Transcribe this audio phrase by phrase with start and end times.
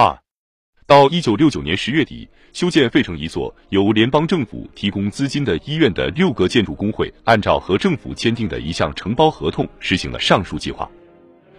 [0.00, 0.18] 二，
[0.86, 10.90] 到一九六九年十月底，修建费城一座由联邦政府提供资金的医院的六个建筑工会，按照和政府签订的一项承包合同，实行了上述计划。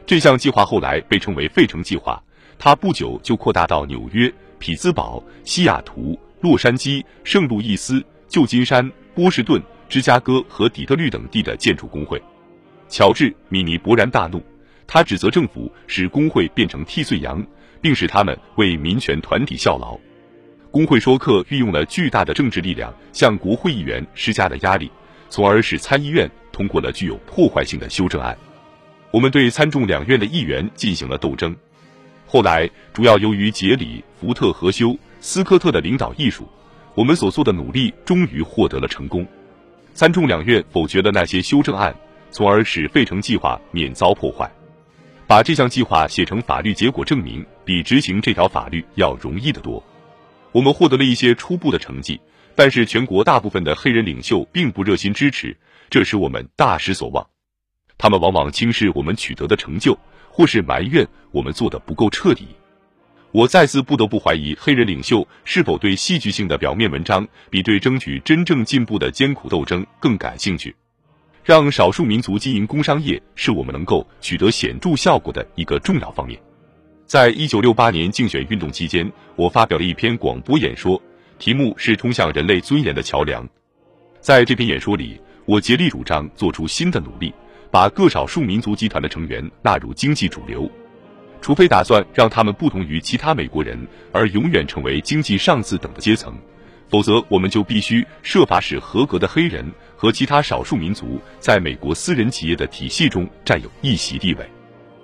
[0.08, 2.20] 这项计划后来被称为费城计划，
[2.58, 12.20] 它不久就扩大到纽约、匹兹堡、西雅图、洛杉矶、圣路易斯、旧金山、波士顿、芝加哥和底特律等地的建筑工会。
[12.90, 14.44] 乔治·米尼勃然大怒，
[14.88, 17.46] 他指责政府使工会变成替罪羊，
[17.82, 20.00] 并使他们为民权团体效劳。
[20.70, 24.90] 工会说，客运用了巨大的政治力量向国会议员施加了压力，
[25.30, 28.38] 从而使参议院通过了具有破坏性的修正案。
[29.12, 31.54] 我们对参众两院的议员进行了斗争，
[32.26, 36.48] 后来主要由于杰里、福特和休斯科特的领导艺术，
[36.96, 39.28] 我们所做的努力终于获得了成功。
[39.94, 41.94] 参众两院否决了那些修正案，
[42.32, 44.50] 从而使费城计划免遭破坏。
[45.28, 49.84] 把这项计划写成法律结果证明，比执行这条法律要容易得多。
[50.52, 52.20] 我们获得了一些初步的成绩，
[52.56, 55.56] 但是全国大部分的黑人领袖并不热心支持，
[55.90, 57.26] 这使我们大失所望。
[57.98, 59.98] 他们往往轻视我们取得的成就，
[60.30, 62.48] 或是埋怨我们做的不够彻底。
[63.32, 70.76] 我再次不得不怀疑黑人领袖是否对戏剧性的表面文章比对争取真正进步的艰苦斗争更感兴趣。
[71.44, 76.38] 让少数民族经营工商业是我们能够取得显著效果的一个重要方面。
[77.12, 80.98] 在一九六八年竞选运动期间，我发表了一篇广播演说，
[81.40, 83.46] 题目是“通向人类尊严的桥梁”。
[84.22, 87.34] 在这篇演说里，我竭力主张做出新的努力。
[87.70, 90.72] 把各少数民族集团的成员纳入经济主流，
[91.42, 93.78] 除非打算让他们不同于其他美国人
[94.14, 96.34] 而永远成为经济上次等的阶层，
[96.88, 104.50] 否则我们就必须设法使合格的黑人和其他少数民族在美国私人企业的体系中占有一席地位。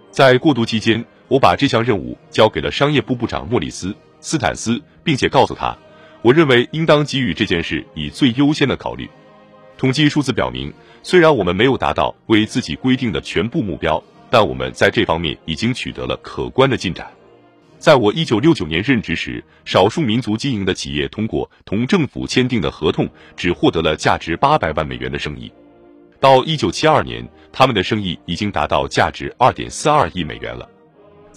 [0.10, 3.90] 在过渡期间，我把这项任务交给了商业部部长莫里斯·
[4.20, 5.78] 斯坦斯，并且告诉他，
[6.22, 9.10] 我认为应当给予这件事以最优先的考虑。
[9.78, 10.74] 统计数字表明。
[11.04, 17.08] 虽然我们没有达到为自己规定的全部目标，但我们在这方面已经取得了可观的进展。
[17.78, 23.08] 在我一九六九年任职时，少数民族经营的企业通过同政府签订的合同，
[23.38, 25.50] 只获得了价值八百万美元的生意。
[26.20, 30.68] 到一九七二年，他们的生意已经达到价值二点四二亿美元了。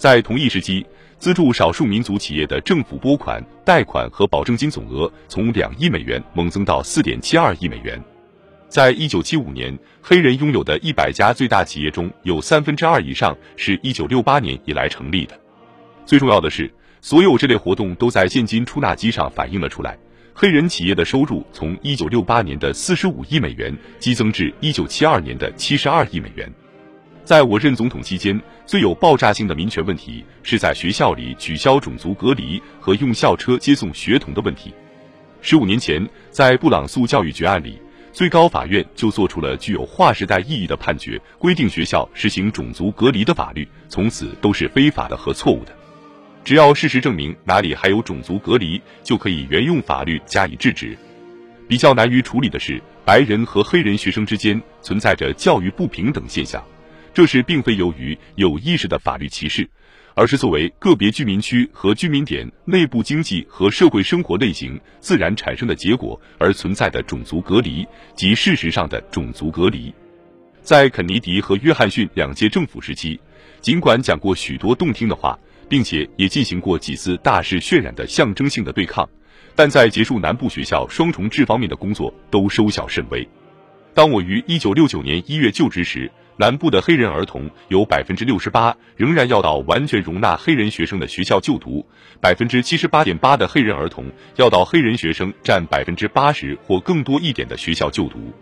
[0.01, 0.83] 在同一时期，
[1.19, 8.03] 资助少数民族企业的政府拨款、贷款和保证金总额从两亿美元猛增到四点七二亿美元。
[8.67, 15.39] 在一九七五年，黑人拥有的一百家最大企业中有三分之二以上是一九六八年以来成立的。
[16.03, 19.95] 最重要的是，所有这类活动都在现金出纳机上反映了出来。
[20.33, 26.51] 黑人企业的收入从一九六八年的四十五亿美元激增至一九七二年的七十二亿美元。
[27.31, 34.73] 在我任总统期间，最有爆炸性的民权问题是在学校里取消种族隔离和用校车接送学童的问题。
[35.39, 37.81] 十五年前，在布朗诉教育决案里。
[38.11, 45.71] 最高法院就做出了具有划时代意义的判决，规定学校实行种族隔离的法律从此都是非法的和错误的。
[46.43, 50.97] 只要事实证明哪里还有种族隔离，就可以沿用法律加以制止。
[51.65, 56.61] 比较难于处理的是，白人和黑人学生之间存在着教育不平等现象，
[57.13, 59.69] 这是并非由于有意识的法律歧视。
[60.13, 69.91] 而是作为个别居民区和居民点内部经济和社会生活类型自然产生的结果而存在的种族隔离及事实上的种族隔离，
[70.61, 73.17] 在肯尼迪和约翰逊两届政府时期，
[73.61, 75.39] 尽管讲过许多动听的话，
[75.69, 79.09] 并且也进行过几次大肆渲染的象征性的对抗，
[79.55, 83.25] 但在结束南部学校双重制方面的工作都收效甚微。
[83.93, 86.11] 当我于一九六九年一月就职时。
[86.41, 91.85] 南部的黑人儿童有百分之六十八仍然要到完全容纳黑人学生的学校就读，
[92.19, 94.05] 百分之七十八点八的黑人儿童
[94.37, 98.33] 要到黑人学生占百分之八十或更多一点的学校就读。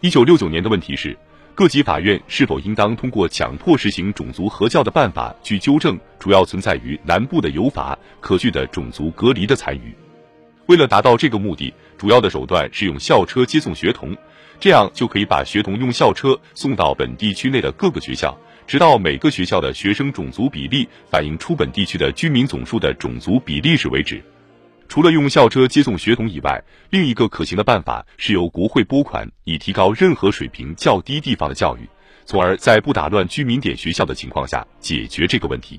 [0.00, 1.14] 一九六九年的问题是，
[1.54, 9.94] 各级法院是否应当通过强迫实行种族合教的办法去纠正主要存在于南部的有法可据的种族隔离的残余？
[10.66, 14.16] 为了达到这个目的，主要的手段是用校车接送学童。
[14.58, 18.34] 这样就可以把学童用校车送到本地区内的各个学校，
[18.66, 24.24] 直到每个学校的学生种族比例反映出本地区的居民总数的种族比例时为止。
[24.88, 31.80] 除了用校车接送学童以外，另一个可行的办法是由国会拨款，以提高任何水平较低地方的教育，
[32.24, 35.78] 从而在不打乱居民点学校的情况下解决这个问题。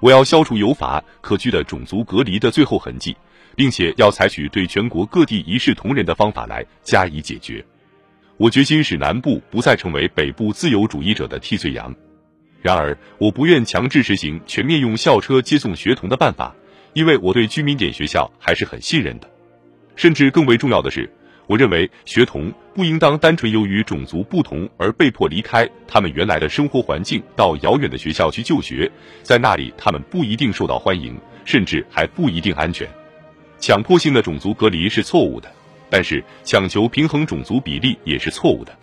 [0.00, 3.16] 我要消除有法可据的种族隔离的最后痕迹，
[3.56, 7.64] 并且要采取对全国各地一视同仁的方法来加以解决。
[8.36, 11.94] 我决心使南部不再成为北部自由主义者的替罪羊。
[12.60, 16.54] 然而，我不愿强制实行全面用校车接送学童的办法，
[16.94, 19.30] 因为我对居民点学校还是很信任的。
[19.96, 21.08] 甚至更为重要的是，
[21.46, 28.90] 我认为学童不应当单纯由于种族不同而被迫离开他们原来的生活环境，到遥远的学校去就学，
[29.22, 31.14] 在那里他们不一定受到欢迎，
[31.44, 32.88] 甚至还不一定安全。
[33.66, 35.50] 强迫性的种族隔离是错误的，
[35.88, 38.76] 但是强求平衡种族比例也是错误的。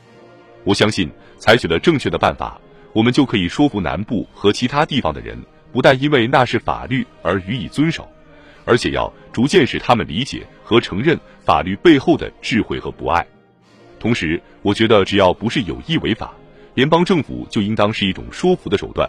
[0.63, 1.07] 我相信，
[1.37, 2.59] 采取了正确的办法。
[2.91, 5.37] 我们就可以说服南部和其他地方的人，
[5.71, 8.09] 不但因为那是法律而予以遵守，
[8.65, 13.23] 而且要逐渐使他们理解和承认法律背后的智慧和博爱。
[13.99, 16.33] 同时，我觉得只要不是有意违法，
[16.73, 19.07] 联邦政府就应当是一种说服的手段，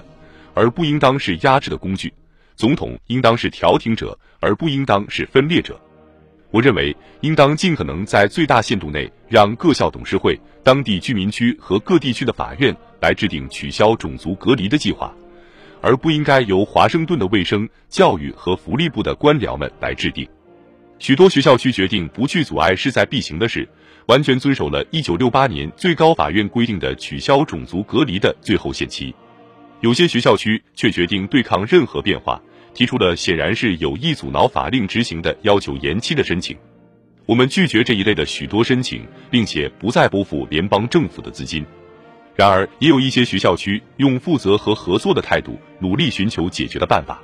[0.53, 2.13] 而不应当是压制的工具。
[2.57, 5.81] 总统应当是调停者，而不应当是分裂者。
[6.51, 15.15] 我认为，应当尽可能在最大限度内让各校董事会、当地居民区和各地区的法院来制定取消种族隔离的计划，
[15.81, 20.29] 而不应该由华盛顿的卫生、教育和福利部的官僚们来制定。
[20.99, 23.67] 许多学校区决定不去阻碍势在必行的事，
[24.07, 29.15] 完全遵守了1968年最高法院规定的取消种族隔离的最后限期。
[29.83, 32.43] 有些学校区却决定对抗任何变化。
[32.75, 36.57] 提出了显然是有意阻挠法令执行的要求延期的申请，
[37.27, 41.67] 我们拒绝这一类的许多申请，并且不再拨付联邦政府的资金。
[42.35, 47.21] 然而，也有一些学校区用负责和合作的态度，努力寻求解决的办法。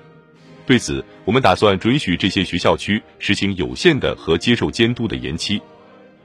[0.66, 5.58] 对此，我们打算准许这些学校区实行有限的和接受监督的延期。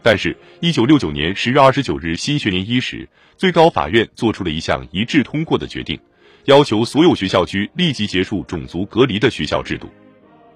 [0.02, 3.08] 但是，一九六九年十月二十九日新学年伊始，
[3.38, 5.98] 最高法院做出了一项一致通过的决定。
[6.46, 9.90] 要求所有学校区立即结束种族隔离的学校制度。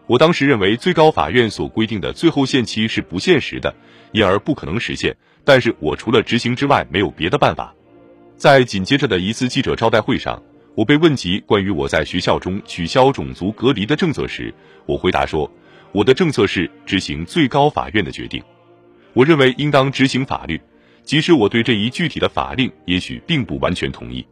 [0.05, 3.73] 我当时认为最高法院所规定的最后限期是不现实的，
[4.11, 5.15] 因而不可能实现。
[5.43, 7.73] 但是我除了执行之外没有别的办法。
[8.35, 10.41] 在紧接着的一次记者招待会上，
[10.75, 14.53] 我被问及关于我在学校中取消种族隔离的政策时，
[14.85, 15.49] 我回答说，
[15.91, 18.43] 我的政策是执行最高法院的决定。
[19.13, 20.61] 我认为应当执行法律，
[21.03, 24.25] 即使我对这一具体的法令也许并不完全同意。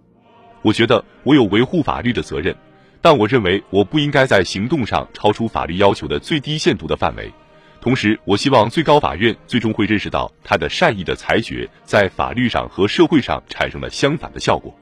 [0.65, 2.56] 我觉得我有维护法律的责任，
[3.00, 7.31] 但我认为我不应该在行动上超出法律要求的最低限度的范围。
[7.79, 14.75] 同时，我希望最高法院最终会认识到他的善意的裁决在法律上和社会上产生了相反的效果。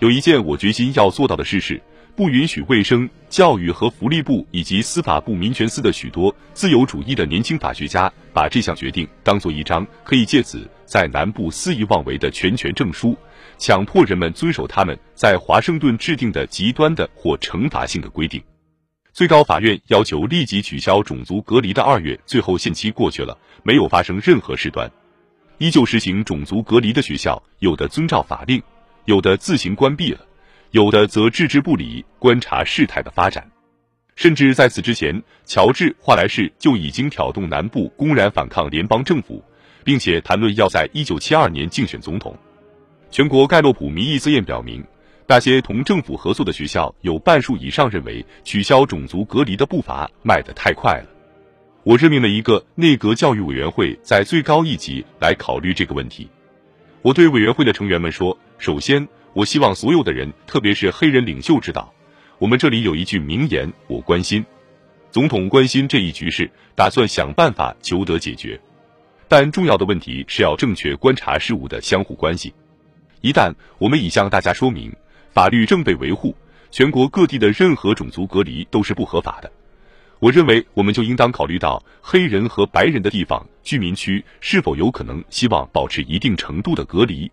[0.00, 1.80] 有一件我决心要做到的事是。
[2.16, 13.14] 不允许卫生、教育和福利部以及司法部民权司的许多自由主义的年轻法学家把这项决定当做一张可以借此在南部肆意妄为的全权证书，
[13.58, 18.42] 强迫人们遵守他们在华盛顿制定的极端的或惩罚性的规定。
[19.12, 24.90] 最高法院要求立即取消种族隔离的二月最后限期过去了，没有发生任何事端，
[25.58, 28.62] 依旧实行种族隔离的学校有的遵照法令，
[29.04, 30.20] 有的自行关闭了。
[30.72, 33.48] 有的则置之不理，观察事态的发展。
[34.14, 39.44] 甚至在此之前，乔治·华莱士就已经挑动南部公然反抗联邦政府，
[39.84, 42.34] 并且谈论要在1972年竞选总统。
[43.10, 44.82] 全国盖洛普民意测验表明，
[45.26, 51.06] 那些同政府合作的学校有半数以上认为取消种族隔离的步伐迈得太快了。
[51.84, 56.28] 我任命了一个内阁教育委员会，在最高一级来考虑这个问题。
[57.02, 59.06] 我对委员会的成员们说：首先。
[59.36, 61.92] 我希望所有的人，特别是黑人领袖知道，
[62.38, 64.42] 我们这里有一句名言：我关心。
[65.10, 68.58] 总统关心这一局势，打算想办法求得解决。
[69.28, 72.54] 但重要的问题是要正确观察事物的相互关系。
[73.20, 74.90] 一旦我们已向大家说明
[75.34, 76.34] 法律正被维护，
[76.70, 79.52] 全国各地的任何种族隔离都是不合法的，
[80.18, 87.30] 我认为我们就应当考虑到黑人和白人的地方居民区是否有可能希望保持一定程度的隔离。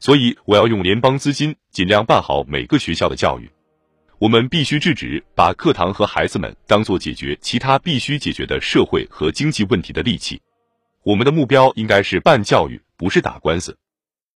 [0.00, 3.50] 所以，我要用联邦资金尽量办好每个学校的教育。
[4.18, 10.40] 我们必须制止把课堂和孩子们当做解决其他必须解决的社会和经济问题的利器。
[11.04, 13.76] 我们的目标应该是办教育，不是打官司。